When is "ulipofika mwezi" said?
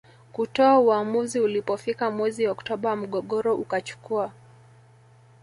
1.39-2.47